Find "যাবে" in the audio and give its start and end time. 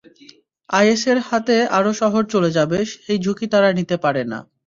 2.57-2.77